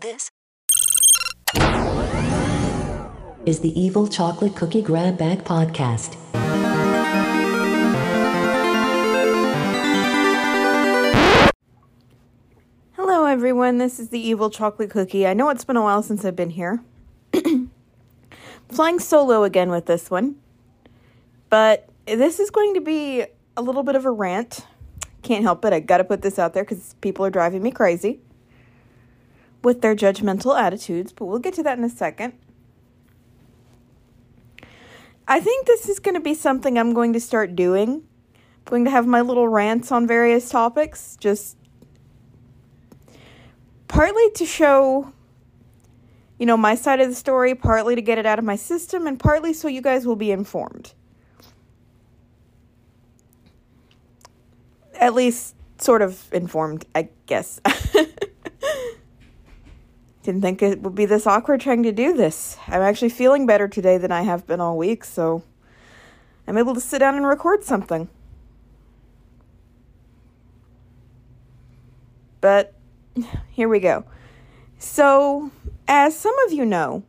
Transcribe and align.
This 0.00 0.30
is 3.44 3.58
the 3.58 3.72
Evil 3.74 4.06
Chocolate 4.06 4.54
Cookie 4.54 4.80
Grab 4.80 5.18
Bag 5.18 5.42
Podcast. 5.42 6.14
Hello, 12.92 13.24
everyone. 13.24 13.78
This 13.78 13.98
is 13.98 14.10
the 14.10 14.20
Evil 14.20 14.50
Chocolate 14.50 14.90
Cookie. 14.90 15.26
I 15.26 15.34
know 15.34 15.48
it's 15.48 15.64
been 15.64 15.76
a 15.76 15.82
while 15.82 16.04
since 16.04 16.24
I've 16.24 16.36
been 16.36 16.50
here. 16.50 16.80
Flying 18.68 19.00
solo 19.00 19.42
again 19.42 19.68
with 19.68 19.86
this 19.86 20.12
one. 20.12 20.36
But 21.50 21.88
this 22.06 22.38
is 22.38 22.50
going 22.50 22.74
to 22.74 22.80
be 22.80 23.24
a 23.56 23.62
little 23.62 23.82
bit 23.82 23.96
of 23.96 24.04
a 24.04 24.12
rant. 24.12 24.64
Can't 25.22 25.42
help 25.42 25.64
it. 25.64 25.72
I 25.72 25.80
gotta 25.80 26.04
put 26.04 26.22
this 26.22 26.38
out 26.38 26.54
there 26.54 26.62
because 26.62 26.94
people 27.00 27.26
are 27.26 27.30
driving 27.30 27.64
me 27.64 27.72
crazy 27.72 28.20
with 29.62 29.80
their 29.80 29.94
judgmental 29.94 30.58
attitudes, 30.58 31.12
but 31.12 31.26
we'll 31.26 31.38
get 31.38 31.54
to 31.54 31.62
that 31.62 31.78
in 31.78 31.84
a 31.84 31.88
second. 31.88 32.34
I 35.26 35.40
think 35.40 35.66
this 35.66 35.88
is 35.88 35.98
going 35.98 36.14
to 36.14 36.20
be 36.20 36.34
something 36.34 36.78
I'm 36.78 36.94
going 36.94 37.12
to 37.12 37.20
start 37.20 37.54
doing. 37.54 38.02
I'm 38.34 38.70
going 38.70 38.84
to 38.84 38.90
have 38.90 39.06
my 39.06 39.20
little 39.20 39.48
rants 39.48 39.92
on 39.92 40.06
various 40.06 40.48
topics, 40.48 41.16
just 41.20 41.56
partly 43.88 44.30
to 44.32 44.46
show 44.46 45.12
you 46.38 46.46
know 46.46 46.56
my 46.56 46.74
side 46.74 47.00
of 47.00 47.08
the 47.08 47.14
story, 47.14 47.54
partly 47.54 47.94
to 47.94 48.02
get 48.02 48.18
it 48.18 48.24
out 48.24 48.38
of 48.38 48.44
my 48.44 48.56
system, 48.56 49.06
and 49.06 49.18
partly 49.18 49.52
so 49.52 49.68
you 49.68 49.82
guys 49.82 50.06
will 50.06 50.16
be 50.16 50.30
informed. 50.30 50.94
At 54.94 55.14
least 55.14 55.54
sort 55.78 56.02
of 56.02 56.32
informed, 56.32 56.86
I 56.94 57.08
guess. 57.26 57.60
Didn't 60.28 60.42
think 60.42 60.60
it 60.60 60.82
would 60.82 60.94
be 60.94 61.06
this 61.06 61.26
awkward 61.26 61.62
trying 61.62 61.82
to 61.84 61.90
do 61.90 62.12
this. 62.12 62.58
I'm 62.66 62.82
actually 62.82 63.08
feeling 63.08 63.46
better 63.46 63.66
today 63.66 63.96
than 63.96 64.12
I 64.12 64.20
have 64.24 64.46
been 64.46 64.60
all 64.60 64.76
week, 64.76 65.02
so 65.02 65.42
I'm 66.46 66.58
able 66.58 66.74
to 66.74 66.82
sit 66.82 66.98
down 66.98 67.14
and 67.14 67.26
record 67.26 67.64
something. 67.64 68.10
But 72.42 72.74
here 73.50 73.70
we 73.70 73.80
go. 73.80 74.04
So, 74.78 75.50
as 75.88 76.14
some 76.14 76.38
of 76.40 76.52
you 76.52 76.66
know, 76.66 77.04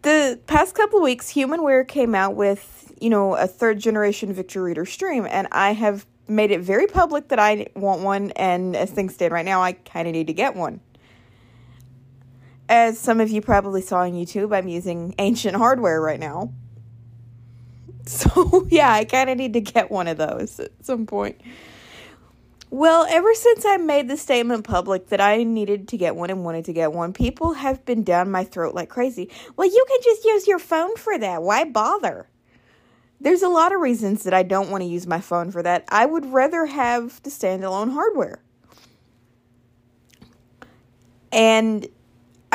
the 0.00 0.40
past 0.46 0.74
couple 0.74 1.00
of 1.00 1.04
weeks, 1.04 1.34
Humanware 1.34 1.86
came 1.86 2.14
out 2.14 2.34
with, 2.34 2.94
you 2.98 3.10
know, 3.10 3.34
a 3.34 3.46
third 3.46 3.78
generation 3.78 4.32
Victor 4.32 4.62
Reader 4.62 4.86
stream, 4.86 5.26
and 5.28 5.48
I 5.52 5.74
have 5.74 6.06
made 6.26 6.50
it 6.50 6.62
very 6.62 6.86
public 6.86 7.28
that 7.28 7.38
I 7.38 7.66
want 7.76 8.00
one, 8.00 8.30
and 8.30 8.74
as 8.74 8.90
things 8.90 9.12
stand 9.12 9.34
right 9.34 9.44
now, 9.44 9.60
I 9.60 9.72
kind 9.72 10.08
of 10.08 10.14
need 10.14 10.28
to 10.28 10.32
get 10.32 10.56
one. 10.56 10.80
As 12.68 12.98
some 12.98 13.20
of 13.20 13.30
you 13.30 13.40
probably 13.40 13.82
saw 13.82 14.00
on 14.00 14.12
YouTube, 14.12 14.56
I'm 14.56 14.68
using 14.68 15.14
ancient 15.18 15.56
hardware 15.56 16.00
right 16.00 16.20
now. 16.20 16.52
So, 18.06 18.66
yeah, 18.68 18.92
I 18.92 19.06
kind 19.06 19.30
of 19.30 19.38
need 19.38 19.54
to 19.54 19.62
get 19.62 19.90
one 19.90 20.08
of 20.08 20.18
those 20.18 20.60
at 20.60 20.72
some 20.82 21.06
point. 21.06 21.40
Well, 22.74 23.06
ever 23.08 23.32
since 23.34 23.64
I 23.64 23.76
made 23.76 24.08
the 24.08 24.16
statement 24.16 24.64
public 24.64 25.10
that 25.10 25.20
I 25.20 25.44
needed 25.44 25.86
to 25.88 25.96
get 25.96 26.16
one 26.16 26.28
and 26.28 26.44
wanted 26.44 26.64
to 26.64 26.72
get 26.72 26.92
one, 26.92 27.12
people 27.12 27.52
have 27.52 27.84
been 27.84 28.02
down 28.02 28.32
my 28.32 28.42
throat 28.42 28.74
like 28.74 28.88
crazy. 28.88 29.30
Well, 29.56 29.68
you 29.68 29.84
can 29.88 30.00
just 30.02 30.24
use 30.24 30.48
your 30.48 30.58
phone 30.58 30.96
for 30.96 31.16
that. 31.16 31.42
Why 31.42 31.64
bother? 31.64 32.28
There's 33.20 33.42
a 33.42 33.48
lot 33.48 33.72
of 33.72 33.80
reasons 33.80 34.24
that 34.24 34.34
I 34.34 34.42
don't 34.42 34.70
want 34.70 34.82
to 34.82 34.88
use 34.88 35.06
my 35.06 35.20
phone 35.20 35.52
for 35.52 35.62
that. 35.62 35.84
I 35.88 36.04
would 36.04 36.26
rather 36.26 36.66
have 36.66 37.22
the 37.22 37.30
standalone 37.30 37.92
hardware. 37.92 38.42
And 41.30 41.86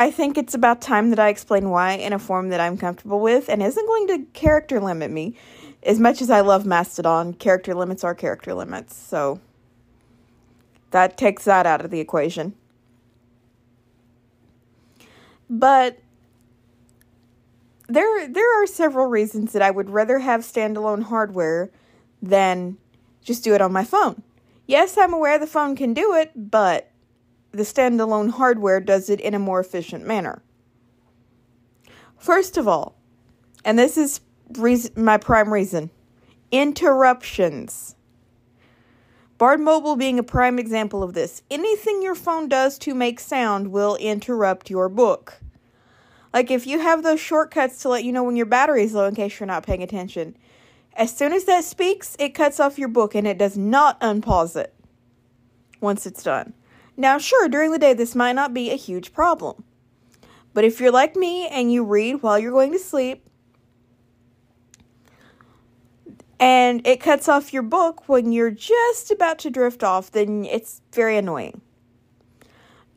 I 0.00 0.10
think 0.10 0.38
it's 0.38 0.54
about 0.54 0.80
time 0.80 1.10
that 1.10 1.18
I 1.18 1.28
explain 1.28 1.68
why 1.68 1.92
in 1.92 2.14
a 2.14 2.18
form 2.18 2.48
that 2.48 2.58
I'm 2.58 2.78
comfortable 2.78 3.20
with 3.20 3.50
and 3.50 3.62
isn't 3.62 3.86
going 3.86 4.06
to 4.06 4.24
character 4.32 4.80
limit 4.80 5.10
me. 5.10 5.36
As 5.82 6.00
much 6.00 6.22
as 6.22 6.30
I 6.30 6.40
love 6.40 6.64
Mastodon, 6.64 7.34
character 7.34 7.74
limits 7.74 8.02
are 8.02 8.14
character 8.14 8.54
limits, 8.54 8.96
so 8.96 9.40
that 10.90 11.18
takes 11.18 11.44
that 11.44 11.66
out 11.66 11.84
of 11.84 11.90
the 11.90 12.00
equation. 12.00 12.54
But 15.50 15.98
there 17.86 18.26
there 18.26 18.62
are 18.62 18.66
several 18.66 19.06
reasons 19.06 19.52
that 19.52 19.60
I 19.60 19.70
would 19.70 19.90
rather 19.90 20.20
have 20.20 20.40
standalone 20.40 21.02
hardware 21.02 21.70
than 22.22 22.78
just 23.22 23.44
do 23.44 23.54
it 23.54 23.60
on 23.60 23.70
my 23.70 23.84
phone. 23.84 24.22
Yes, 24.66 24.96
I'm 24.96 25.12
aware 25.12 25.38
the 25.38 25.46
phone 25.46 25.76
can 25.76 25.92
do 25.92 26.14
it, 26.14 26.32
but 26.34 26.89
the 27.52 27.62
standalone 27.62 28.30
hardware 28.30 28.80
does 28.80 29.10
it 29.10 29.20
in 29.20 29.34
a 29.34 29.38
more 29.38 29.60
efficient 29.60 30.06
manner. 30.06 30.42
First 32.18 32.56
of 32.56 32.68
all, 32.68 32.96
and 33.64 33.78
this 33.78 33.96
is 33.96 34.20
reason, 34.58 34.92
my 35.02 35.16
prime 35.16 35.52
reason 35.52 35.90
interruptions. 36.52 37.94
Bard 39.38 39.60
Mobile 39.60 39.96
being 39.96 40.18
a 40.18 40.22
prime 40.24 40.58
example 40.58 41.02
of 41.02 41.14
this. 41.14 41.42
Anything 41.50 42.02
your 42.02 42.14
phone 42.14 42.48
does 42.48 42.76
to 42.80 42.92
make 42.92 43.20
sound 43.20 43.68
will 43.68 43.96
interrupt 43.96 44.68
your 44.68 44.88
book. 44.88 45.40
Like 46.34 46.50
if 46.50 46.66
you 46.66 46.80
have 46.80 47.02
those 47.02 47.20
shortcuts 47.20 47.80
to 47.82 47.88
let 47.88 48.04
you 48.04 48.12
know 48.12 48.22
when 48.22 48.36
your 48.36 48.46
battery's 48.46 48.92
low 48.92 49.06
in 49.06 49.14
case 49.14 49.40
you're 49.40 49.46
not 49.46 49.64
paying 49.64 49.82
attention. 49.82 50.36
As 50.94 51.16
soon 51.16 51.32
as 51.32 51.44
that 51.44 51.64
speaks, 51.64 52.16
it 52.18 52.34
cuts 52.34 52.60
off 52.60 52.78
your 52.78 52.88
book 52.88 53.14
and 53.14 53.26
it 53.26 53.38
does 53.38 53.56
not 53.56 53.98
unpause 54.00 54.56
it 54.56 54.74
once 55.80 56.04
it's 56.04 56.22
done. 56.22 56.52
Now, 56.96 57.18
sure, 57.18 57.48
during 57.48 57.72
the 57.72 57.78
day, 57.78 57.94
this 57.94 58.14
might 58.14 58.32
not 58.32 58.52
be 58.52 58.70
a 58.70 58.76
huge 58.76 59.12
problem. 59.12 59.64
But 60.52 60.64
if 60.64 60.80
you're 60.80 60.90
like 60.90 61.16
me 61.16 61.46
and 61.48 61.72
you 61.72 61.84
read 61.84 62.22
while 62.22 62.38
you're 62.38 62.50
going 62.50 62.72
to 62.72 62.78
sleep, 62.78 63.24
and 66.40 66.86
it 66.86 67.00
cuts 67.00 67.28
off 67.28 67.52
your 67.52 67.62
book 67.62 68.08
when 68.08 68.32
you're 68.32 68.50
just 68.50 69.10
about 69.10 69.38
to 69.40 69.50
drift 69.50 69.84
off, 69.84 70.10
then 70.10 70.44
it's 70.44 70.80
very 70.92 71.16
annoying. 71.18 71.60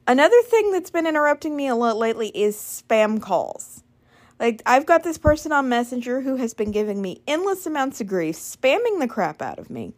Another 0.07 0.41
thing 0.43 0.71
that's 0.71 0.89
been 0.89 1.07
interrupting 1.07 1.55
me 1.55 1.67
a 1.67 1.75
lot 1.75 1.97
lately 1.97 2.29
is 2.29 2.55
spam 2.55 3.21
calls. 3.21 3.83
Like, 4.39 4.61
I've 4.65 4.85
got 4.85 5.03
this 5.03 5.17
person 5.17 5.51
on 5.51 5.69
Messenger 5.69 6.21
who 6.21 6.37
has 6.37 6.53
been 6.53 6.71
giving 6.71 7.01
me 7.01 7.21
endless 7.27 7.65
amounts 7.65 8.01
of 8.01 8.07
grief, 8.07 8.35
spamming 8.35 8.99
the 8.99 9.07
crap 9.07 9.41
out 9.41 9.59
of 9.59 9.69
me. 9.69 9.93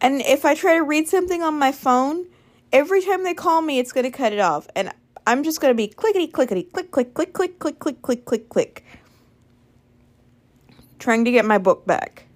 And 0.00 0.22
if 0.22 0.44
I 0.44 0.54
try 0.54 0.74
to 0.74 0.82
read 0.82 1.08
something 1.08 1.42
on 1.42 1.58
my 1.58 1.72
phone, 1.72 2.26
every 2.72 3.02
time 3.02 3.24
they 3.24 3.34
call 3.34 3.62
me, 3.62 3.78
it's 3.78 3.92
going 3.92 4.04
to 4.04 4.10
cut 4.10 4.32
it 4.32 4.38
off. 4.38 4.66
And 4.74 4.92
I'm 5.26 5.42
just 5.42 5.60
going 5.60 5.70
to 5.70 5.76
be 5.76 5.88
clickety, 5.88 6.26
clickety, 6.26 6.64
click, 6.64 6.90
click, 6.90 7.14
click, 7.14 7.32
click, 7.32 7.58
click, 7.58 7.78
click, 7.78 8.02
click, 8.02 8.24
click, 8.24 8.48
click. 8.48 8.84
Trying 10.98 11.24
to 11.24 11.30
get 11.30 11.44
my 11.44 11.58
book 11.58 11.86
back. 11.86 12.26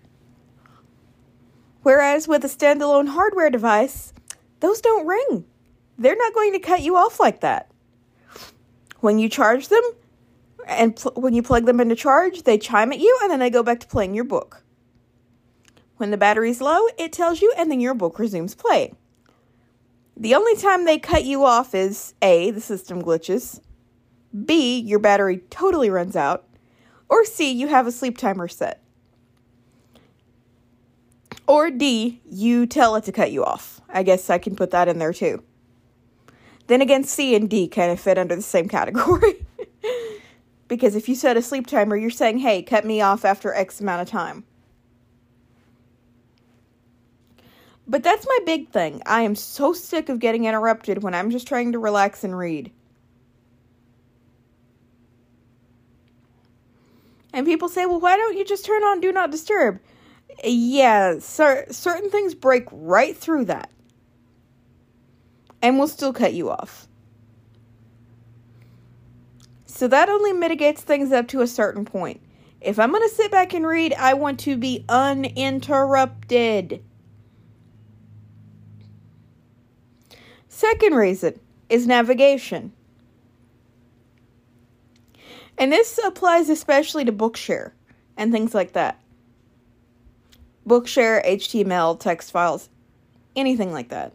Whereas 1.83 2.27
with 2.27 2.45
a 2.45 2.49
standalone 2.49 3.09
hardware 3.09 3.51
device, 3.51 4.13
those 4.61 4.81
don't 4.81 5.07
ring. 5.07 5.45
They're 5.99 6.17
not 6.17 6.35
going 6.35 6.53
to 6.53 6.59
cut 6.59 6.83
you 6.83 6.97
off 6.97 7.21
like 7.21 7.41
that. 7.41 7.71
When 9.01 9.19
you 9.19 9.29
charge 9.29 9.69
them, 9.69 9.83
and 10.67 10.97
pl- 10.97 11.13
when 11.17 11.35
you 11.35 11.43
plug 11.43 11.67
them 11.67 11.81
into 11.81 11.95
charge, 11.95 12.45
they 12.45 12.57
chime 12.57 12.93
at 12.93 13.01
you 13.01 13.19
and 13.23 13.31
then 13.31 13.39
they 13.39 13.51
go 13.51 13.63
back 13.63 13.81
to 13.81 13.87
playing 13.87 14.15
your 14.15 14.25
book. 14.25 14.63
When 15.99 16.11
the 16.11 16.17
battery's 16.17 16.61
low, 16.61 16.87
it 16.99 17.13
tells 17.13 17.43
you 17.43 17.53
and 17.57 17.71
then 17.71 17.81
your 17.81 17.95
book 17.95 18.19
resumes 18.19 18.55
playing. 18.55 18.97
The 20.17 20.35
only 20.35 20.57
time 20.57 20.85
they 20.85 20.99
cut 20.99 21.25
you 21.25 21.45
off 21.45 21.75
is 21.75 22.15
A, 22.23 22.51
the 22.53 22.61
system 22.61 23.03
glitches, 23.03 23.61
B, 24.45 24.79
your 24.79 24.99
battery 24.99 25.39
totally 25.51 25.91
runs 25.91 26.15
out, 26.15 26.47
or 27.09 27.25
C, 27.25 27.51
you 27.51 27.69
have 27.69 27.87
a 27.87 27.93
sleep 27.93 28.17
timer 28.17 28.49
set. 28.49 28.83
Or 31.47 31.71
D, 31.71 32.21
you 32.25 32.67
tell 32.67 32.97
it 32.97 33.05
to 33.05 33.13
cut 33.13 33.33
you 33.33 33.45
off. 33.45 33.81
I 33.89 34.03
guess 34.03 34.31
I 34.31 34.39
can 34.39 34.57
put 34.57 34.71
that 34.71 34.89
in 34.89 34.99
there 34.99 35.13
too. 35.13 35.43
Then 36.69 36.81
again, 36.81 37.05
C 37.05 37.35
and 37.35 37.51
D 37.51 37.69
kind 37.69 37.93
of 37.93 38.01
fit 38.01 38.17
under 38.17 38.35
the 38.35 38.43
same 38.43 38.69
category. 38.69 39.45
because 40.69 40.95
if 40.95 41.09
you 41.09 41.15
set 41.15 41.37
a 41.37 41.43
sleep 41.43 41.67
timer, 41.67 41.97
you're 41.97 42.11
saying, 42.11 42.39
hey, 42.39 42.63
cut 42.63 42.85
me 42.85 43.01
off 43.01 43.25
after 43.25 43.53
X 43.53 43.81
amount 43.81 44.03
of 44.03 44.09
time. 44.09 44.45
But 47.87 48.03
that's 48.03 48.27
my 48.27 48.39
big 48.47 48.71
thing. 48.71 49.03
I 49.05 49.23
am 49.23 49.35
so 49.35 49.73
sick 49.73 50.09
of 50.09 50.19
getting 50.19 50.47
interrupted 50.47 51.03
when 51.03 51.15
I'm 51.15 51.31
just 51.31 51.47
trying 51.47 51.73
to 51.73 51.79
relax 51.79 52.25
and 52.25 52.37
read. 52.37 52.73
And 57.33 57.45
people 57.45 57.69
say, 57.69 57.85
well, 57.85 58.01
why 58.01 58.17
don't 58.17 58.37
you 58.37 58.45
just 58.45 58.65
turn 58.65 58.83
on 58.85 59.01
Do 59.01 59.13
Not 59.13 59.31
Disturb? 59.31 59.81
Yeah, 60.43 61.19
cer- 61.19 61.67
certain 61.71 62.09
things 62.09 62.35
break 62.35 62.67
right 62.71 63.17
through 63.17 63.47
that. 63.47 63.71
And 65.61 65.79
will 65.79 65.89
still 65.89 66.13
cut 66.13 66.33
you 66.33 66.51
off. 66.51 66.87
So 69.67 69.89
that 69.89 70.09
only 70.09 70.33
mitigates 70.33 70.83
things 70.83 71.11
up 71.11 71.27
to 71.29 71.41
a 71.41 71.47
certain 71.47 71.85
point. 71.85 72.21
If 72.61 72.79
I'm 72.79 72.93
going 72.93 73.03
to 73.03 73.15
sit 73.15 73.31
back 73.33 73.53
and 73.53 73.67
read, 73.67 73.93
I 73.95 74.15
want 74.15 74.39
to 74.41 74.57
be 74.57 74.85
uninterrupted. 74.89 76.83
Second 80.55 80.95
reason 80.95 81.41
is 81.69 81.85
navigation. 81.85 82.73
And 85.59 85.73
this 85.73 85.99
applies 85.99 86.49
especially 86.49 87.05
to 87.07 87.13
Bookshare 87.13 87.73
and 88.17 88.31
things 88.31 88.55
like 88.55 88.73
that. 88.75 89.01
Bookshare, 90.65 91.27
HTML, 91.27 91.99
text 91.99 92.31
files, 92.31 92.69
anything 93.35 93.73
like 93.73 93.89
that. 93.89 94.13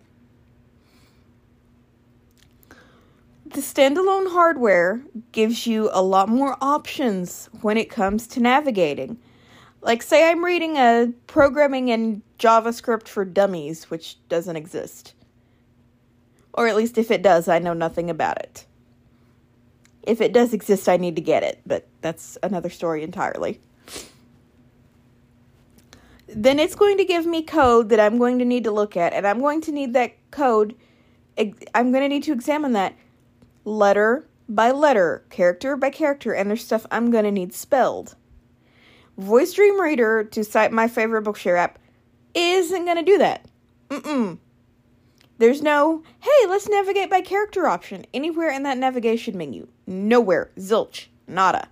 The 3.43 3.59
standalone 3.59 4.31
hardware 4.31 5.01
gives 5.33 5.67
you 5.67 5.89
a 5.91 6.01
lot 6.01 6.29
more 6.29 6.55
options 6.61 7.49
when 7.59 7.75
it 7.75 7.89
comes 7.89 8.27
to 8.27 8.39
navigating. 8.39 9.19
Like, 9.81 10.01
say 10.01 10.29
I'm 10.31 10.45
reading 10.45 10.77
a 10.77 11.11
programming 11.27 11.89
in 11.89 12.23
JavaScript 12.39 13.09
for 13.09 13.25
dummies, 13.25 13.89
which 13.89 14.15
doesn't 14.29 14.55
exist. 14.55 15.15
Or 16.59 16.67
at 16.67 16.75
least 16.75 16.97
if 16.97 17.09
it 17.09 17.21
does, 17.21 17.47
I 17.47 17.59
know 17.59 17.71
nothing 17.71 18.09
about 18.09 18.37
it. 18.39 18.65
If 20.03 20.19
it 20.19 20.33
does 20.33 20.53
exist, 20.53 20.89
I 20.89 20.97
need 20.97 21.15
to 21.15 21.21
get 21.21 21.41
it, 21.41 21.61
but 21.65 21.87
that's 22.01 22.37
another 22.43 22.69
story 22.69 23.01
entirely. 23.01 23.61
Then 26.27 26.59
it's 26.59 26.75
going 26.75 26.97
to 26.97 27.05
give 27.05 27.25
me 27.25 27.43
code 27.43 27.87
that 27.87 27.99
I'm 28.01 28.17
going 28.17 28.39
to 28.39 28.45
need 28.45 28.65
to 28.65 28.71
look 28.71 28.97
at, 28.97 29.13
and 29.13 29.25
I'm 29.25 29.39
going 29.39 29.61
to 29.61 29.71
need 29.71 29.93
that 29.93 30.15
code. 30.31 30.75
I'm 31.37 31.91
going 31.91 32.03
to 32.03 32.09
need 32.09 32.23
to 32.23 32.33
examine 32.33 32.73
that 32.73 32.93
letter 33.63 34.27
by 34.49 34.71
letter, 34.71 35.23
character 35.29 35.77
by 35.77 35.91
character, 35.91 36.33
and 36.33 36.49
there's 36.49 36.65
stuff 36.65 36.85
I'm 36.91 37.09
going 37.09 37.23
to 37.23 37.31
need 37.31 37.53
spelled. 37.53 38.17
Voice 39.17 39.53
Dream 39.53 39.79
Reader, 39.79 40.25
to 40.25 40.43
cite 40.43 40.73
my 40.73 40.89
favorite 40.89 41.23
Bookshare 41.23 41.57
app, 41.57 41.79
isn't 42.33 42.83
going 42.83 42.97
to 42.97 43.03
do 43.03 43.17
that. 43.19 43.45
Mm-mm. 43.89 44.39
There's 45.39 45.61
no, 45.61 46.03
hey, 46.19 46.47
let's 46.47 46.67
navigate 46.67 47.09
by 47.09 47.21
character 47.21 47.65
option 47.65 48.05
anywhere 48.13 48.51
in 48.51 48.63
that 48.63 48.77
navigation 48.77 49.37
menu. 49.37 49.67
Nowhere. 49.87 50.51
Zilch. 50.57 51.07
Nada. 51.27 51.69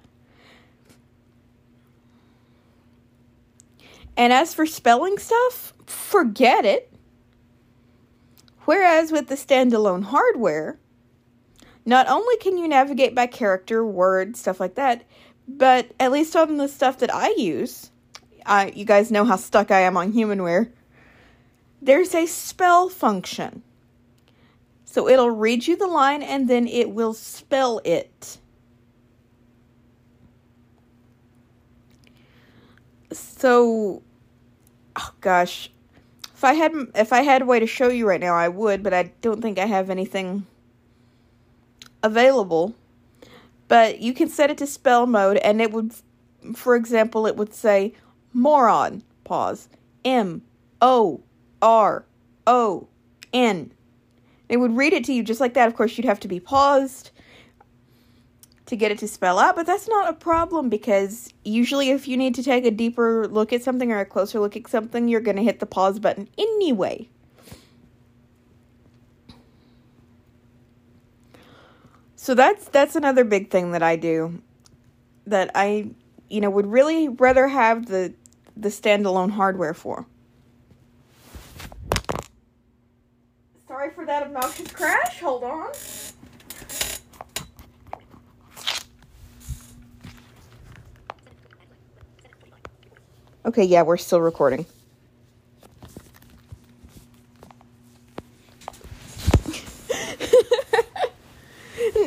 And 4.15 4.31
as 4.31 4.53
for 4.53 4.65
spelling 4.65 5.19
stuff, 5.19 5.73
forget 5.85 6.65
it. 6.65 6.91
Whereas 8.63 9.11
with 9.11 9.27
the 9.27 9.35
standalone 9.35 10.03
hardware, 10.03 10.79
not 11.85 12.07
only 12.07 12.37
can 12.37 12.57
you 12.57 12.67
navigate 12.67 13.13
by 13.13 13.27
character, 13.27 13.85
word, 13.85 14.37
stuff 14.37 14.59
like 14.61 14.75
that, 14.75 15.03
but 15.47 15.91
at 15.99 16.11
least 16.11 16.35
on 16.35 16.57
the 16.57 16.67
stuff 16.67 16.99
that 16.99 17.13
I 17.13 17.33
use, 17.37 17.91
I, 18.45 18.71
you 18.75 18.85
guys 18.85 19.11
know 19.11 19.25
how 19.25 19.35
stuck 19.35 19.71
I 19.71 19.81
am 19.81 19.97
on 19.97 20.13
Humanware, 20.13 20.71
there's 21.87 22.13
a 22.13 22.25
spell 22.25 22.89
function. 22.89 23.63
So 24.83 25.07
it'll 25.07 25.31
read 25.31 25.67
you 25.67 25.77
the 25.77 25.87
line 25.87 26.21
and 26.21 26.49
then 26.49 26.67
it 26.67 26.91
will 26.91 27.13
spell 27.13 27.79
it. 27.85 28.39
So 33.11 34.03
oh 34.97 35.11
gosh, 35.21 35.71
if 36.33 36.43
I 36.43 36.53
had 36.55 36.73
if 36.93 37.13
I 37.13 37.21
had 37.21 37.43
a 37.43 37.45
way 37.45 37.59
to 37.61 37.65
show 37.67 37.87
you 37.87 38.05
right 38.05 38.19
now, 38.19 38.35
I 38.35 38.49
would, 38.49 38.83
but 38.83 38.93
I 38.93 39.13
don't 39.21 39.41
think 39.41 39.57
I 39.57 39.65
have 39.65 39.89
anything 39.89 40.45
available. 42.03 42.75
But 43.69 43.99
you 43.99 44.13
can 44.13 44.27
set 44.27 44.51
it 44.51 44.57
to 44.57 44.67
spell 44.67 45.07
mode, 45.07 45.37
and 45.37 45.61
it 45.61 45.71
would, 45.71 45.93
for 46.53 46.75
example, 46.75 47.27
it 47.27 47.37
would 47.37 47.53
say 47.53 47.93
moron. 48.33 49.03
Pause. 49.23 49.69
M 50.03 50.41
O 50.81 51.21
R 51.61 52.05
O 52.45 52.87
N. 53.33 53.71
They 54.47 54.57
would 54.57 54.75
read 54.75 54.93
it 54.93 55.03
to 55.05 55.13
you 55.13 55.23
just 55.23 55.41
like 55.41 55.53
that. 55.55 55.67
Of 55.67 55.75
course, 55.75 55.97
you'd 55.97 56.05
have 56.05 56.19
to 56.21 56.27
be 56.27 56.39
paused 56.39 57.11
to 58.67 58.75
get 58.75 58.91
it 58.91 58.99
to 58.99 59.07
spell 59.07 59.39
out, 59.39 59.55
but 59.55 59.65
that's 59.65 59.87
not 59.87 60.09
a 60.09 60.13
problem 60.13 60.69
because 60.69 61.33
usually 61.43 61.89
if 61.89 62.07
you 62.07 62.17
need 62.17 62.35
to 62.35 62.43
take 62.43 62.65
a 62.65 62.71
deeper 62.71 63.27
look 63.27 63.53
at 63.53 63.63
something 63.63 63.91
or 63.91 63.99
a 63.99 64.05
closer 64.05 64.39
look 64.39 64.55
at 64.57 64.67
something, 64.67 65.07
you're 65.07 65.21
going 65.21 65.37
to 65.37 65.43
hit 65.43 65.59
the 65.59 65.65
pause 65.65 65.99
button 65.99 66.27
anyway. 66.37 67.07
So 72.15 72.35
that's 72.35 72.67
that's 72.67 72.97
another 72.97 73.23
big 73.23 73.49
thing 73.49 73.71
that 73.71 73.81
I 73.81 73.95
do 73.95 74.41
that 75.27 75.49
I 75.55 75.91
you 76.29 76.41
know 76.41 76.49
would 76.49 76.67
really 76.67 77.07
rather 77.07 77.47
have 77.47 77.85
the 77.85 78.13
the 78.57 78.67
standalone 78.67 79.31
hardware 79.31 79.73
for. 79.73 80.05
Sorry 83.65 83.91
for 83.91 83.96
that 84.07 84.23
obnoxious 84.23 84.71
crash. 84.71 85.19
Hold 85.19 85.43
on. 85.43 85.71
Okay, 93.45 93.63
yeah, 93.63 93.83
we're 93.83 93.97
still 93.97 94.21
recording. 94.21 94.65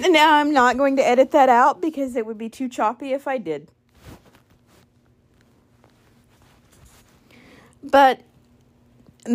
now 0.08 0.34
I'm 0.34 0.52
not 0.52 0.76
going 0.76 0.96
to 0.96 1.06
edit 1.06 1.30
that 1.30 1.48
out 1.48 1.80
because 1.80 2.16
it 2.16 2.26
would 2.26 2.36
be 2.36 2.48
too 2.48 2.68
choppy 2.68 3.12
if 3.12 3.28
I 3.28 3.38
did. 3.38 3.70
But 7.82 8.20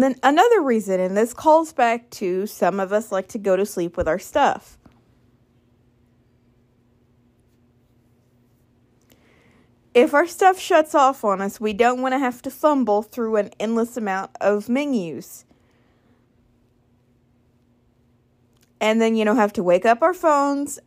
then 0.02 0.16
another 0.24 0.62
reason, 0.62 1.00
and 1.00 1.16
this 1.16 1.34
calls 1.34 1.74
back 1.74 2.10
to 2.12 2.48
some 2.48 2.80
of 2.80 2.92
us 2.92 3.12
like 3.12 3.28
to 3.30 3.38
go 3.38 3.56
to 3.56 3.66
sleep 3.66 3.98
with 3.98 4.08
our 4.08 4.20
stuff. 4.20 4.78
If 9.94 10.14
our 10.14 10.28
stuff 10.28 10.60
shuts 10.60 10.94
off 10.94 11.24
on 11.24 11.40
us, 11.40 11.62
we 11.62 11.72
don't 11.72 12.02
want 12.02 12.14
to 12.14 12.20
have 12.20 12.42
to 12.42 12.52
fumble 12.52 13.02
through 13.02 13.38
an 13.38 13.52
endless 13.60 13.96
amount 13.96 14.32
of 14.42 14.68
menus. 14.68 15.46
And 18.82 19.02
then, 19.02 19.16
you 19.16 19.24
know, 19.24 19.36
have 19.36 19.54
to 19.54 19.64
wake 19.64 19.86
up 19.86 20.02
our 20.02 20.14
phones 20.14 20.80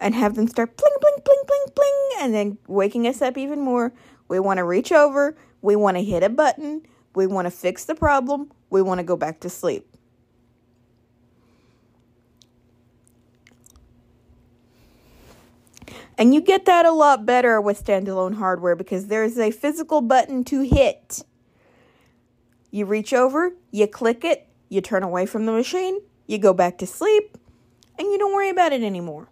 and 0.00 0.14
have 0.14 0.36
them 0.36 0.46
start 0.46 0.76
bling, 0.76 0.92
bling, 1.00 1.16
bling, 1.24 1.42
bling, 1.46 1.66
bling, 1.74 2.10
and 2.20 2.32
then 2.32 2.58
waking 2.68 3.06
us 3.08 3.20
up 3.20 3.36
even 3.36 3.60
more. 3.60 3.92
We 4.28 4.38
want 4.38 4.58
to 4.58 4.64
reach 4.64 4.92
over, 4.92 5.36
we 5.60 5.74
want 5.74 5.96
to 5.96 6.04
hit 6.04 6.22
a 6.22 6.28
button, 6.28 6.86
we 7.14 7.26
want 7.26 7.46
to 7.46 7.50
fix 7.50 7.84
the 7.84 7.94
problem, 7.94 8.50
we 8.70 8.82
want 8.82 8.98
to 8.98 9.04
go 9.04 9.16
back 9.16 9.40
to 9.40 9.50
sleep. 9.50 9.86
And 16.18 16.34
you 16.34 16.40
get 16.40 16.66
that 16.66 16.86
a 16.86 16.92
lot 16.92 17.26
better 17.26 17.60
with 17.60 17.84
standalone 17.84 18.34
hardware 18.34 18.76
because 18.76 19.06
there's 19.06 19.38
a 19.38 19.50
physical 19.50 20.00
button 20.00 20.44
to 20.44 20.60
hit. 20.60 21.24
You 22.70 22.86
reach 22.86 23.12
over, 23.12 23.52
you 23.70 23.86
click 23.86 24.24
it, 24.24 24.46
you 24.68 24.80
turn 24.80 25.02
away 25.02 25.26
from 25.26 25.46
the 25.46 25.52
machine, 25.52 26.00
you 26.26 26.38
go 26.38 26.52
back 26.52 26.78
to 26.78 26.86
sleep, 26.86 27.36
and 27.98 28.08
you 28.08 28.18
don't 28.18 28.32
worry 28.32 28.50
about 28.50 28.72
it 28.72 28.82
anymore. 28.82 29.28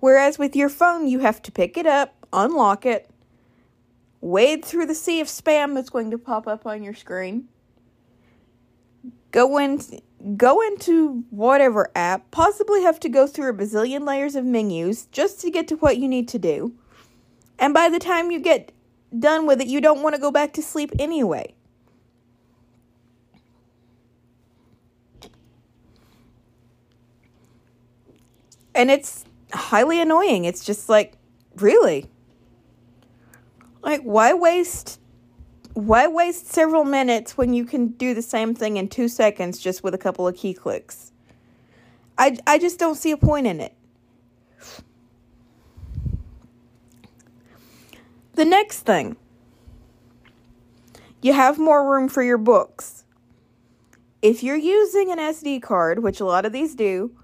Whereas 0.00 0.38
with 0.38 0.54
your 0.54 0.68
phone, 0.68 1.08
you 1.08 1.20
have 1.20 1.40
to 1.42 1.52
pick 1.52 1.76
it 1.76 1.86
up, 1.86 2.14
unlock 2.32 2.84
it, 2.84 3.08
wade 4.24 4.64
through 4.64 4.86
the 4.86 4.94
sea 4.94 5.20
of 5.20 5.26
spam 5.26 5.74
that's 5.74 5.90
going 5.90 6.10
to 6.10 6.16
pop 6.16 6.48
up 6.48 6.66
on 6.66 6.82
your 6.82 6.94
screen, 6.94 7.46
go 9.30 9.58
in 9.58 9.78
go 10.36 10.62
into 10.62 11.24
whatever 11.28 11.90
app, 11.94 12.30
possibly 12.30 12.80
have 12.82 12.98
to 12.98 13.10
go 13.10 13.26
through 13.26 13.50
a 13.50 13.52
bazillion 13.52 14.06
layers 14.06 14.34
of 14.34 14.44
menus 14.44 15.04
just 15.12 15.40
to 15.42 15.50
get 15.50 15.68
to 15.68 15.76
what 15.76 15.98
you 15.98 16.08
need 16.08 16.26
to 16.28 16.38
do. 16.38 16.72
And 17.58 17.74
by 17.74 17.90
the 17.90 17.98
time 17.98 18.30
you 18.30 18.40
get 18.40 18.72
done 19.16 19.46
with 19.46 19.60
it, 19.60 19.66
you 19.66 19.82
don't 19.82 20.02
want 20.02 20.14
to 20.14 20.20
go 20.20 20.30
back 20.30 20.54
to 20.54 20.62
sleep 20.62 20.90
anyway. 20.98 21.54
And 28.74 28.90
it's 28.90 29.26
highly 29.52 30.00
annoying. 30.00 30.46
It's 30.46 30.64
just 30.64 30.88
like, 30.88 31.18
really? 31.56 32.08
Like, 33.84 34.00
why 34.00 34.32
waste 34.32 34.98
why 35.74 36.06
waste 36.06 36.46
several 36.46 36.84
minutes 36.84 37.36
when 37.36 37.52
you 37.52 37.64
can 37.66 37.88
do 37.88 38.14
the 38.14 38.22
same 38.22 38.54
thing 38.54 38.76
in 38.76 38.88
two 38.88 39.08
seconds 39.08 39.58
just 39.58 39.82
with 39.82 39.92
a 39.92 39.98
couple 39.98 40.26
of 40.26 40.36
key 40.36 40.54
clicks? 40.54 41.12
I, 42.16 42.38
I 42.46 42.58
just 42.58 42.78
don't 42.78 42.94
see 42.94 43.10
a 43.10 43.16
point 43.16 43.46
in 43.46 43.60
it. 43.60 43.74
The 48.34 48.44
next 48.44 48.80
thing 48.80 49.16
you 51.20 51.32
have 51.32 51.58
more 51.58 51.90
room 51.90 52.08
for 52.08 52.22
your 52.22 52.38
books. 52.38 53.04
If 54.22 54.42
you're 54.42 54.56
using 54.56 55.10
an 55.10 55.18
SD 55.18 55.60
card, 55.60 56.02
which 56.02 56.20
a 56.20 56.24
lot 56.24 56.46
of 56.46 56.52
these 56.52 56.74
do, 56.74 57.14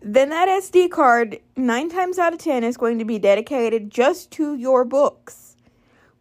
then 0.00 0.30
that 0.30 0.48
SD 0.48 0.90
card, 0.90 1.40
nine 1.56 1.90
times 1.90 2.18
out 2.18 2.32
of 2.32 2.38
ten, 2.38 2.64
is 2.64 2.78
going 2.78 2.98
to 2.98 3.04
be 3.04 3.18
dedicated 3.18 3.90
just 3.90 4.30
to 4.32 4.54
your 4.54 4.84
books 4.84 5.49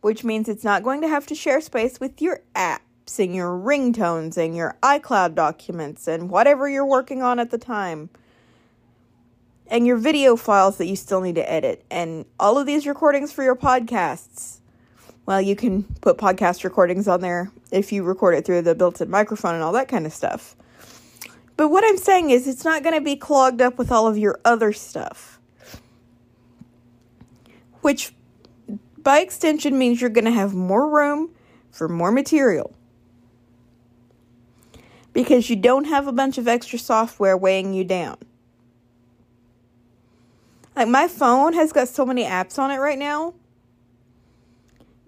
which 0.01 0.23
means 0.23 0.47
it's 0.47 0.63
not 0.63 0.83
going 0.83 1.01
to 1.01 1.07
have 1.07 1.25
to 1.27 1.35
share 1.35 1.61
space 1.61 1.99
with 1.99 2.21
your 2.21 2.41
apps. 2.55 2.79
and 3.17 3.33
your 3.33 3.57
ringtones 3.57 4.37
and 4.37 4.55
your 4.55 4.77
iCloud 4.83 5.33
documents 5.33 6.07
and 6.07 6.29
whatever 6.29 6.69
you're 6.69 6.85
working 6.85 7.23
on 7.23 7.39
at 7.39 7.49
the 7.49 7.57
time. 7.57 8.09
And 9.65 9.87
your 9.87 9.97
video 9.97 10.35
files 10.35 10.77
that 10.77 10.85
you 10.85 10.95
still 10.95 11.21
need 11.21 11.35
to 11.35 11.51
edit. 11.51 11.83
And 11.89 12.25
all 12.39 12.59
of 12.59 12.67
these 12.67 12.85
recordings 12.85 13.31
for 13.31 13.43
your 13.43 13.55
podcasts. 13.55 14.59
Well, 15.25 15.41
you 15.41 15.55
can 15.55 15.83
put 16.01 16.17
podcast 16.17 16.63
recordings 16.63 17.07
on 17.07 17.21
there 17.21 17.51
if 17.71 17.91
you 17.91 18.03
record 18.03 18.35
it 18.35 18.45
through 18.45 18.63
the 18.63 18.75
built 18.75 19.01
in 19.01 19.09
microphone 19.09 19.55
and 19.55 19.63
all 19.63 19.73
that 19.73 19.87
kind 19.87 20.05
of 20.05 20.13
stuff. 20.13 20.55
But 21.55 21.69
what 21.69 21.83
I'm 21.83 21.97
saying 21.97 22.29
is, 22.29 22.47
it's 22.47 22.63
not 22.63 22.83
going 22.83 22.95
to 22.95 23.01
be 23.01 23.15
clogged 23.15 23.61
up 23.61 23.77
with 23.77 23.91
all 23.91 24.07
of 24.07 24.17
your 24.17 24.39
other 24.45 24.71
stuff. 24.71 25.39
Which, 27.81 28.13
by 29.09 29.21
extension, 29.21 29.75
means 29.75 29.99
you're 29.99 30.11
going 30.11 30.25
to 30.25 30.29
have 30.29 30.53
more 30.53 30.87
room 30.87 31.31
for 31.71 31.89
more 31.89 32.11
material. 32.11 32.75
Because 35.13 35.49
you 35.49 35.55
don't 35.55 35.85
have 35.85 36.05
a 36.05 36.11
bunch 36.11 36.37
of 36.37 36.47
extra 36.47 36.77
software 36.77 37.35
weighing 37.35 37.73
you 37.73 37.83
down. 37.83 38.17
Like, 40.75 40.89
my 40.89 41.07
phone 41.07 41.53
has 41.53 41.73
got 41.73 41.87
so 41.87 42.05
many 42.05 42.23
apps 42.23 42.59
on 42.59 42.69
it 42.69 42.77
right 42.77 42.99
now 42.99 43.33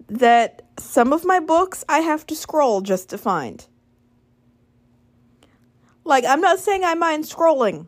that 0.08 0.62
some 0.80 1.12
of 1.12 1.24
my 1.24 1.38
books 1.38 1.84
I 1.88 2.00
have 2.00 2.26
to 2.26 2.34
scroll 2.34 2.80
just 2.80 3.08
to 3.10 3.18
find. 3.18 3.64
Like, 6.02 6.24
I'm 6.24 6.40
not 6.40 6.58
saying 6.58 6.82
I 6.82 6.94
mind 6.94 7.22
scrolling, 7.22 7.86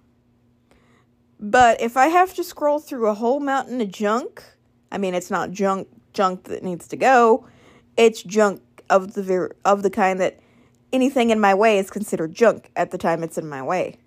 but 1.40 1.80
if 1.80 1.96
I 1.96 2.06
have 2.06 2.34
to 2.34 2.44
scroll 2.44 2.78
through 2.78 3.08
a 3.08 3.14
whole 3.14 3.40
mountain 3.40 3.80
of 3.80 3.90
junk, 3.90 4.44
I 4.92 4.98
mean, 4.98 5.14
it's 5.14 5.28
not 5.28 5.50
junk 5.50 5.88
junk 6.14 6.44
that 6.44 6.62
needs 6.62 6.88
to 6.88 6.96
go. 6.96 7.46
It's 7.96 8.22
junk 8.22 8.62
of 8.88 9.14
the 9.14 9.22
ver- 9.22 9.56
of 9.64 9.82
the 9.82 9.90
kind 9.90 10.20
that 10.20 10.40
anything 10.92 11.30
in 11.30 11.40
my 11.40 11.54
way 11.54 11.78
is 11.78 11.90
considered 11.90 12.34
junk 12.34 12.70
at 12.76 12.90
the 12.90 12.98
time 12.98 13.22
it's 13.22 13.36
in 13.36 13.48
my 13.48 13.62
way. 13.62 13.98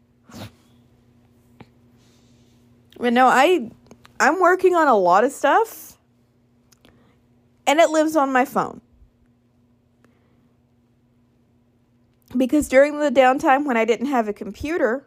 But 2.99 3.13
no, 3.13 3.27
I 3.27 3.69
I'm 4.19 4.39
working 4.39 4.75
on 4.75 4.87
a 4.87 4.95
lot 4.95 5.23
of 5.23 5.31
stuff 5.31 5.97
and 7.67 7.79
it 7.79 7.89
lives 7.89 8.15
on 8.15 8.31
my 8.31 8.45
phone. 8.45 8.81
Because 12.35 12.67
during 12.67 12.99
the 12.99 13.11
downtime 13.11 13.65
when 13.65 13.77
I 13.77 13.85
didn't 13.85 14.07
have 14.07 14.27
a 14.27 14.33
computer, 14.33 15.05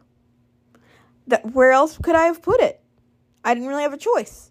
that 1.27 1.53
where 1.53 1.73
else 1.73 1.99
could 1.99 2.15
I 2.15 2.25
have 2.25 2.43
put 2.43 2.61
it? 2.61 2.81
I 3.45 3.55
didn't 3.55 3.69
really 3.69 3.83
have 3.83 3.93
a 3.93 3.99
choice. 3.99 4.51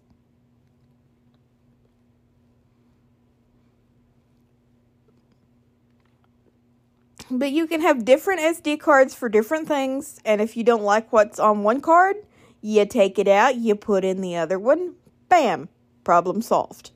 But 7.30 7.52
you 7.52 7.66
can 7.68 7.80
have 7.80 8.04
different 8.04 8.40
SD 8.40 8.80
cards 8.80 9.14
for 9.14 9.28
different 9.28 9.68
things, 9.68 10.20
and 10.24 10.40
if 10.40 10.56
you 10.56 10.64
don't 10.64 10.82
like 10.82 11.12
what's 11.12 11.38
on 11.38 11.62
one 11.62 11.80
card, 11.80 12.16
you 12.60 12.84
take 12.84 13.18
it 13.18 13.28
out, 13.28 13.54
you 13.54 13.76
put 13.76 14.04
in 14.04 14.20
the 14.20 14.36
other 14.36 14.58
one, 14.58 14.94
bam, 15.28 15.68
problem 16.02 16.42
solved. 16.42 16.90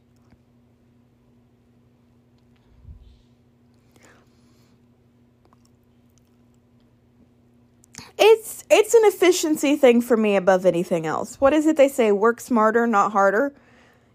It's 8.19 8.65
it's 8.71 8.95
an 8.95 9.03
efficiency 9.05 9.77
thing 9.77 10.01
for 10.01 10.17
me 10.17 10.37
above 10.37 10.67
anything 10.67 11.07
else. 11.07 11.41
What 11.41 11.53
is 11.53 11.67
it 11.67 11.77
they 11.77 11.89
say? 11.89 12.11
Work 12.13 12.41
smarter, 12.41 12.87
not 12.87 13.13
harder. 13.13 13.55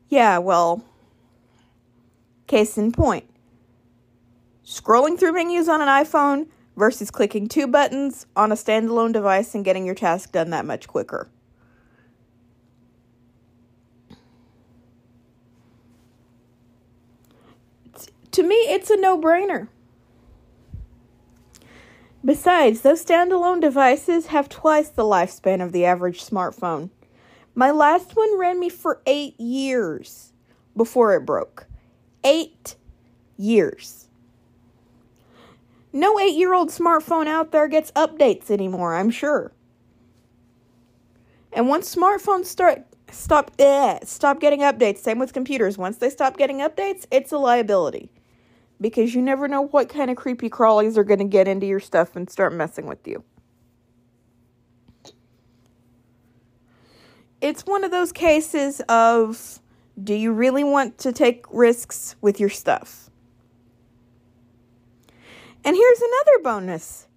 Yeah, 0.09 0.37
well, 0.39 0.83
case 2.47 2.77
in 2.77 2.91
point. 2.91 3.25
Scrolling 4.69 5.17
through 5.17 5.31
menus 5.31 5.67
on 5.67 5.81
an 5.81 5.87
iPhone 5.87 6.45
versus 6.77 7.09
clicking 7.09 7.47
two 7.47 7.65
buttons 7.65 8.27
on 8.35 8.51
a 8.51 8.55
standalone 8.55 9.11
device 9.11 9.55
and 9.55 9.65
getting 9.65 9.83
your 9.83 9.95
task 9.95 10.31
done 10.31 10.51
that 10.51 10.63
much 10.63 10.87
quicker. 10.87 11.27
To 18.29 18.43
me, 18.43 18.55
it's 18.55 18.91
a 18.91 18.95
no 18.95 19.19
brainer. 19.19 19.69
Besides, 22.23 22.81
those 22.81 23.03
standalone 23.03 23.61
devices 23.61 24.27
have 24.27 24.49
twice 24.49 24.89
the 24.89 25.01
lifespan 25.01 25.63
of 25.63 25.71
the 25.71 25.83
average 25.83 26.23
smartphone. 26.23 26.91
My 27.55 27.71
last 27.71 28.15
one 28.15 28.37
ran 28.37 28.59
me 28.59 28.69
for 28.69 29.01
eight 29.07 29.39
years 29.39 30.31
before 30.77 31.15
it 31.15 31.25
broke. 31.25 31.65
Eight 32.23 32.75
years. 33.35 34.08
No 35.91 36.19
eight 36.19 36.35
year 36.35 36.53
old 36.53 36.69
smartphone 36.69 37.27
out 37.27 37.51
there 37.51 37.67
gets 37.67 37.91
updates 37.91 38.51
anymore, 38.51 38.95
I'm 38.95 39.09
sure. 39.09 39.51
And 41.51 41.67
once 41.67 41.93
smartphones 41.93 42.45
start 42.45 42.85
stop 43.11 43.51
eh, 43.57 43.99
stop 44.03 44.39
getting 44.39 44.59
updates, 44.59 44.99
same 44.99 45.19
with 45.19 45.33
computers. 45.33 45.77
Once 45.77 45.97
they 45.97 46.09
stop 46.09 46.37
getting 46.37 46.57
updates, 46.57 47.05
it's 47.11 47.31
a 47.31 47.37
liability 47.37 48.11
because 48.79 49.13
you 49.13 49.21
never 49.21 49.47
know 49.47 49.61
what 49.61 49.89
kind 49.89 50.09
of 50.09 50.17
creepy 50.17 50.49
crawlies 50.49 50.95
are 50.95 51.03
going 51.03 51.19
to 51.19 51.25
get 51.25 51.47
into 51.47 51.65
your 51.65 51.79
stuff 51.79 52.15
and 52.15 52.29
start 52.29 52.53
messing 52.53 52.85
with 52.85 53.07
you. 53.07 53.23
It's 57.41 57.65
one 57.65 57.83
of 57.83 57.91
those 57.91 58.11
cases 58.11 58.81
of 58.89 59.59
do 60.01 60.13
you 60.13 60.31
really 60.31 60.63
want 60.63 60.97
to 60.99 61.11
take 61.11 61.45
risks 61.51 62.15
with 62.21 62.39
your 62.39 62.49
stuff? 62.49 63.08
And 65.63 65.75
here's 65.75 66.01
another 66.01 66.43
bonus 66.43 67.07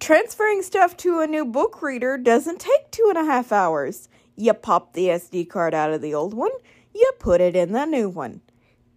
transferring 0.00 0.62
stuff 0.62 0.96
to 0.96 1.20
a 1.20 1.26
new 1.26 1.44
book 1.44 1.82
reader 1.82 2.16
doesn't 2.16 2.60
take 2.60 2.90
two 2.90 3.06
and 3.08 3.18
a 3.18 3.24
half 3.24 3.52
hours. 3.52 4.08
You 4.36 4.54
pop 4.54 4.92
the 4.92 5.08
SD 5.08 5.48
card 5.48 5.74
out 5.74 5.92
of 5.92 6.00
the 6.00 6.14
old 6.14 6.34
one, 6.34 6.52
you 6.94 7.10
put 7.18 7.40
it 7.40 7.56
in 7.56 7.72
the 7.72 7.84
new 7.84 8.08
one 8.08 8.40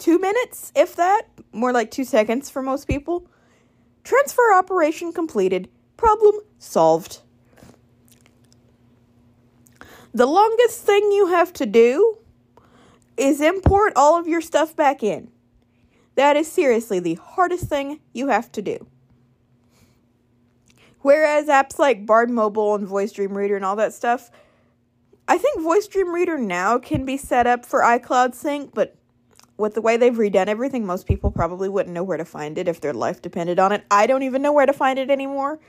two 0.02 0.18
minutes, 0.18 0.72
if 0.76 0.96
that, 0.96 1.28
more 1.54 1.72
like 1.72 1.92
two 1.92 2.04
seconds 2.04 2.50
for 2.50 2.64
most 2.64 2.88
people. 2.88 3.28
Transfer 4.04 4.52
operation 4.54 5.14
completed. 5.14 5.70
Problem 5.96 6.36
solved. 6.58 7.22
The 10.12 10.26
longest 10.26 10.82
thing 10.82 11.12
you 11.12 11.28
have 11.28 11.54
to 11.54 11.68
do 11.68 12.18
is 13.16 13.40
import 13.40 13.94
all 13.96 14.20
of 14.20 14.28
your 14.28 14.42
stuff 14.42 14.76
back 14.76 15.04
in. 15.04 15.30
That 16.22 16.38
is 16.38 16.52
seriously 16.52 17.00
the 17.00 17.16
hardest 17.16 17.64
thing 17.64 18.00
you 18.14 18.28
have 18.28 18.52
to 18.52 18.62
do. 18.62 18.86
Whereas 21.00 21.48
apps 21.48 21.80
like 21.80 22.06
Bard 22.06 22.30
Mobile 22.30 22.76
and 22.76 22.88
Voice 22.88 23.12
Dream 23.12 23.36
Reader 23.36 23.56
and 23.56 23.66
all 23.66 23.76
that 23.78 23.92
stuff, 23.92 24.30
I 25.28 25.40
think 25.40 25.64
Voice 25.64 25.88
Dream 25.88 26.14
Reader 26.14 26.38
now 26.38 26.78
can 26.78 27.06
be 27.06 27.18
set 27.18 27.48
up 27.48 27.66
for 27.66 27.82
iCloud 27.82 28.36
Sync, 28.36 28.72
but 28.76 28.96
with 29.58 29.74
the 29.74 29.82
way 29.82 29.98
they've 29.98 30.14
redone 30.14 30.46
everything, 30.46 30.86
most 30.86 31.08
people 31.08 31.32
probably 31.32 31.68
wouldn't 31.68 31.96
know 31.96 32.04
where 32.04 32.18
to 32.18 32.24
find 32.24 32.60
it 32.60 32.68
if 32.68 32.80
their 32.80 32.94
life 32.94 33.20
depended 33.20 33.58
on 33.58 33.72
it. 33.72 33.84
I 33.90 34.06
don't 34.06 34.22
even 34.22 34.44
know 34.44 34.54
where 34.54 34.68
to 34.68 34.74
find 34.74 35.00
it 35.00 35.10
anymore. 35.10 35.60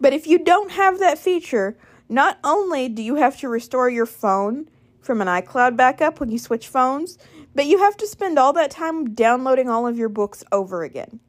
But 0.00 0.14
if 0.14 0.26
you 0.26 0.38
don't 0.38 0.70
have 0.70 1.00
that 1.00 1.18
feature, 1.18 1.76
not 2.08 2.38
only 2.42 2.88
do 2.88 3.02
you 3.02 3.16
have 3.16 3.36
to 3.40 3.48
restore 3.50 3.90
your 3.90 4.06
phone 4.06 4.70
from 5.04 5.20
an 5.20 5.28
iCloud 5.28 5.76
backup 5.76 6.20
when 6.20 6.30
you 6.30 6.38
switch 6.38 6.68
phones, 6.68 7.18
but 7.54 7.66
you 7.66 7.78
have 7.78 7.96
to 7.98 8.06
spend 8.06 8.38
all 8.38 8.52
that 8.54 8.70
time 8.70 9.14
downloading 9.14 9.68
all 9.68 9.86
of 9.86 9.98
your 9.98 10.08
books 10.08 10.42
over 10.50 10.82
again 10.82 11.20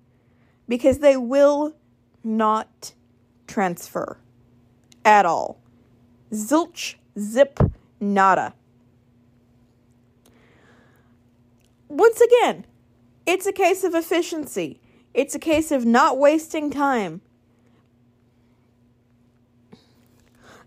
because 0.68 1.00
they 1.00 1.18
will 1.18 1.76
not 2.24 2.94
transfer 3.48 4.18
at 5.04 5.26
all. 5.26 5.60
Zilch, 6.32 6.96
zip, 7.20 7.60
nada. 8.00 8.54
once 11.96 12.20
again, 12.20 12.66
it's 13.26 13.46
a 13.46 13.54
case 13.54 13.84
of 13.84 13.96
efficiency. 13.96 14.80
It's 15.14 15.34
a 15.34 15.40
case 15.40 15.72
of 15.72 15.86
not 15.86 16.18
wasting 16.18 16.70
time. 16.70 17.22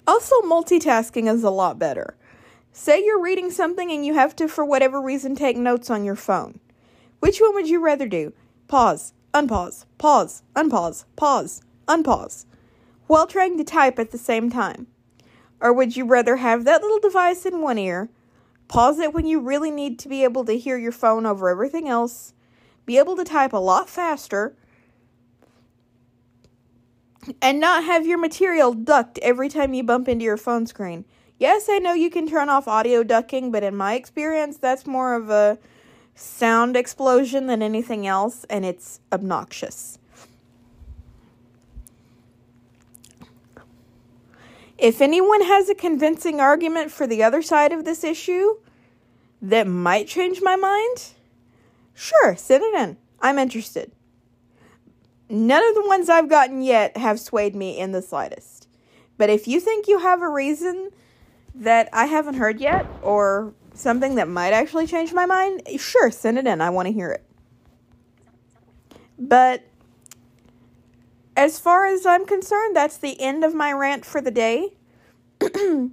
Also, 0.06 0.36
multitasking 0.40 1.30
is 1.30 1.42
a 1.42 1.50
lot 1.50 1.78
better. 1.78 2.16
Say 2.78 3.04
you're 3.04 3.20
reading 3.20 3.50
something 3.50 3.90
and 3.90 4.06
you 4.06 4.14
have 4.14 4.36
to, 4.36 4.46
for 4.46 4.64
whatever 4.64 5.02
reason, 5.02 5.34
take 5.34 5.56
notes 5.56 5.90
on 5.90 6.04
your 6.04 6.14
phone. 6.14 6.60
Which 7.18 7.40
one 7.40 7.52
would 7.54 7.68
you 7.68 7.80
rather 7.80 8.06
do? 8.06 8.32
Pause, 8.68 9.14
unpause, 9.34 9.84
pause, 9.98 10.44
unpause, 10.54 11.04
pause, 11.16 11.60
unpause, 11.88 12.46
while 13.08 13.26
trying 13.26 13.58
to 13.58 13.64
type 13.64 13.98
at 13.98 14.12
the 14.12 14.16
same 14.16 14.48
time? 14.48 14.86
Or 15.60 15.72
would 15.72 15.96
you 15.96 16.04
rather 16.04 16.36
have 16.36 16.64
that 16.66 16.80
little 16.80 17.00
device 17.00 17.44
in 17.44 17.60
one 17.60 17.78
ear 17.78 18.10
Pause 18.68 19.00
it 19.00 19.12
when 19.12 19.26
you 19.26 19.40
really 19.40 19.72
need 19.72 19.98
to 19.98 20.08
be 20.08 20.22
able 20.22 20.44
to 20.44 20.56
hear 20.56 20.78
your 20.78 20.92
phone 20.92 21.26
over 21.26 21.48
everything 21.48 21.88
else. 21.88 22.32
Be 22.86 22.96
able 22.98 23.16
to 23.16 23.24
type 23.24 23.52
a 23.52 23.58
lot 23.58 23.88
faster. 23.88 24.54
And 27.42 27.58
not 27.58 27.82
have 27.82 28.06
your 28.06 28.18
material 28.18 28.72
ducked 28.72 29.18
every 29.18 29.48
time 29.48 29.74
you 29.74 29.82
bump 29.82 30.06
into 30.06 30.24
your 30.24 30.36
phone 30.36 30.66
screen. 30.66 31.04
Yes, 31.38 31.68
I 31.68 31.78
know 31.78 31.94
you 31.94 32.10
can 32.10 32.26
turn 32.26 32.48
off 32.48 32.66
audio 32.66 33.04
ducking, 33.04 33.52
but 33.52 33.62
in 33.62 33.76
my 33.76 33.94
experience, 33.94 34.56
that's 34.56 34.86
more 34.86 35.14
of 35.14 35.30
a 35.30 35.58
sound 36.16 36.76
explosion 36.76 37.46
than 37.46 37.62
anything 37.62 38.06
else, 38.06 38.44
and 38.50 38.64
it's 38.64 38.98
obnoxious. 39.12 39.98
If 44.76 45.00
anyone 45.00 45.42
has 45.42 45.68
a 45.68 45.74
convincing 45.74 46.40
argument 46.40 46.90
for 46.90 47.06
the 47.06 47.22
other 47.22 47.42
side 47.42 47.72
of 47.72 47.84
this 47.84 48.02
issue 48.02 48.56
that 49.40 49.66
might 49.66 50.08
change 50.08 50.40
my 50.42 50.56
mind, 50.56 51.12
sure, 51.94 52.34
send 52.36 52.64
it 52.64 52.74
in. 52.74 52.96
I'm 53.20 53.38
interested. 53.38 53.92
None 55.28 55.62
of 55.68 55.74
the 55.74 55.86
ones 55.86 56.08
I've 56.08 56.28
gotten 56.28 56.62
yet 56.62 56.96
have 56.96 57.20
swayed 57.20 57.54
me 57.54 57.78
in 57.78 57.92
the 57.92 58.02
slightest. 58.02 58.68
But 59.16 59.30
if 59.30 59.46
you 59.46 59.60
think 59.60 59.86
you 59.86 59.98
have 59.98 60.22
a 60.22 60.28
reason 60.28 60.90
that 61.58 61.88
I 61.92 62.06
haven't 62.06 62.34
heard 62.34 62.60
yet, 62.60 62.86
or 63.02 63.52
something 63.74 64.14
that 64.16 64.28
might 64.28 64.52
actually 64.52 64.86
change 64.86 65.12
my 65.12 65.26
mind, 65.26 65.62
sure, 65.78 66.10
send 66.10 66.38
it 66.38 66.46
in. 66.46 66.60
I 66.60 66.70
want 66.70 66.86
to 66.86 66.92
hear 66.92 67.10
it. 67.10 67.24
But 69.18 69.64
as 71.36 71.58
far 71.58 71.86
as 71.86 72.06
I'm 72.06 72.26
concerned, 72.26 72.76
that's 72.76 72.96
the 72.96 73.20
end 73.20 73.44
of 73.44 73.54
my 73.54 73.72
rant 73.72 74.04
for 74.04 74.20
the 74.20 74.30
day. 74.30 74.70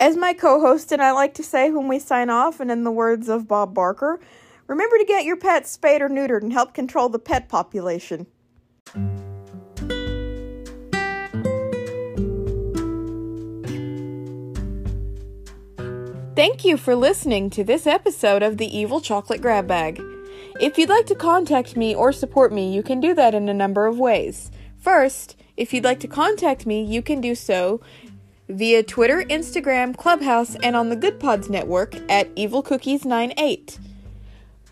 as 0.00 0.16
my 0.16 0.32
co 0.32 0.60
host 0.60 0.92
and 0.92 1.02
I 1.02 1.12
like 1.12 1.34
to 1.34 1.42
say 1.42 1.70
when 1.70 1.88
we 1.88 1.98
sign 1.98 2.30
off, 2.30 2.60
and 2.60 2.70
in 2.70 2.84
the 2.84 2.90
words 2.90 3.28
of 3.28 3.48
Bob 3.48 3.74
Barker, 3.74 4.20
remember 4.66 4.98
to 4.98 5.04
get 5.04 5.24
your 5.24 5.36
pet 5.36 5.66
spayed 5.66 6.02
or 6.02 6.08
neutered 6.08 6.42
and 6.42 6.52
help 6.52 6.74
control 6.74 7.08
the 7.08 7.18
pet 7.18 7.48
population. 7.48 8.26
Thank 16.40 16.64
you 16.64 16.78
for 16.78 16.94
listening 16.96 17.50
to 17.50 17.62
this 17.62 17.86
episode 17.86 18.42
of 18.42 18.56
the 18.56 18.74
Evil 18.74 19.02
Chocolate 19.02 19.42
Grab 19.42 19.66
Bag. 19.66 20.00
If 20.58 20.78
you'd 20.78 20.88
like 20.88 21.04
to 21.08 21.14
contact 21.14 21.76
me 21.76 21.94
or 21.94 22.12
support 22.12 22.50
me, 22.50 22.74
you 22.74 22.82
can 22.82 22.98
do 22.98 23.12
that 23.12 23.34
in 23.34 23.50
a 23.50 23.52
number 23.52 23.86
of 23.86 23.98
ways. 23.98 24.50
First, 24.78 25.36
if 25.58 25.74
you'd 25.74 25.84
like 25.84 26.00
to 26.00 26.08
contact 26.08 26.64
me, 26.64 26.82
you 26.82 27.02
can 27.02 27.20
do 27.20 27.34
so 27.34 27.82
via 28.48 28.82
Twitter, 28.82 29.22
Instagram, 29.24 29.94
Clubhouse, 29.94 30.54
and 30.62 30.74
on 30.74 30.88
the 30.88 30.96
Good 30.96 31.20
Pods 31.20 31.50
network 31.50 31.94
at 32.10 32.34
evilcookies98, 32.36 33.78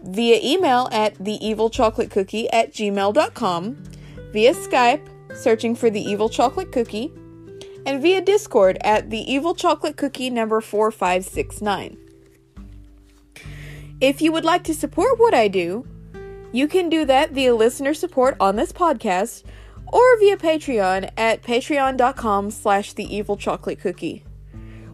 via 0.04 0.40
email 0.42 0.88
at 0.90 1.16
theevilchocolatecookie 1.16 2.48
at 2.50 2.72
gmail.com, 2.72 3.84
via 4.32 4.54
Skype, 4.54 5.36
searching 5.36 5.74
for 5.76 5.90
the 5.90 6.00
Evil 6.00 6.30
Chocolate 6.30 6.72
Cookie, 6.72 7.12
and 7.86 8.02
via 8.02 8.20
Discord 8.20 8.78
at 8.82 9.10
the 9.10 9.20
Evil 9.32 9.54
Chocolate 9.54 9.96
Cookie 9.96 10.30
number 10.30 10.60
4569. 10.60 11.96
If 14.00 14.22
you 14.22 14.30
would 14.32 14.44
like 14.44 14.64
to 14.64 14.74
support 14.74 15.18
what 15.18 15.34
I 15.34 15.48
do, 15.48 15.86
you 16.52 16.68
can 16.68 16.88
do 16.88 17.04
that 17.04 17.32
via 17.32 17.54
listener 17.54 17.94
support 17.94 18.36
on 18.40 18.56
this 18.56 18.72
podcast 18.72 19.42
or 19.92 20.18
via 20.18 20.36
Patreon 20.36 21.10
at 21.16 21.42
patreon.com 21.42 22.50
slash 22.50 22.92
the 22.92 23.14
evil 23.14 23.36
chocolate 23.36 23.80
cookie. 23.80 24.24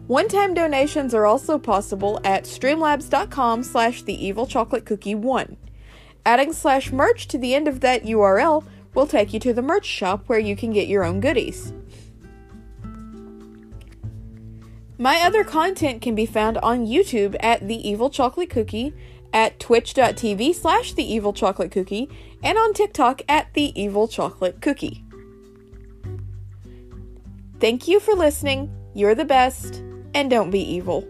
One-time 0.07 0.53
donations 0.53 1.13
are 1.13 1.25
also 1.25 1.57
possible 1.57 2.19
at 2.23 2.43
streamlabs.com 2.43 3.63
slash 3.63 4.03
the 4.03 4.25
evil 4.25 4.45
chocolate 4.45 4.85
cookie 4.85 5.15
1. 5.15 5.57
Adding 6.25 6.53
slash 6.53 6.91
merch 6.91 7.27
to 7.27 7.37
the 7.37 7.55
end 7.55 7.67
of 7.67 7.79
that 7.81 8.03
URL 8.03 8.63
will 8.93 9.07
take 9.07 9.33
you 9.33 9.39
to 9.41 9.53
the 9.53 9.61
merch 9.61 9.85
shop 9.85 10.23
where 10.27 10.39
you 10.39 10.55
can 10.55 10.71
get 10.71 10.87
your 10.87 11.03
own 11.03 11.19
goodies. 11.19 11.73
My 14.97 15.21
other 15.21 15.43
content 15.43 16.01
can 16.01 16.15
be 16.15 16.25
found 16.25 16.57
on 16.59 16.87
YouTube 16.87 17.35
at 17.41 17.67
The 17.67 17.87
Evil 17.87 18.09
Chocolate 18.09 18.49
Cookie, 18.49 18.93
at 19.33 19.59
twitch.tv 19.59 20.55
slash 20.55 20.93
The 20.93 21.03
Evil 21.03 21.33
Chocolate 21.33 21.71
Cookie, 21.71 22.09
and 22.41 22.57
on 22.57 22.73
TikTok 22.73 23.21
at 23.27 23.53
The 23.53 23.79
Evil 23.79 24.07
Chocolate 24.07 24.61
Cookie. 24.61 25.03
Thank 27.59 27.87
you 27.87 27.99
for 27.99 28.13
listening. 28.13 28.73
You're 28.93 29.15
the 29.15 29.25
best, 29.25 29.83
and 30.13 30.29
don't 30.29 30.51
be 30.51 30.61
evil. 30.61 31.05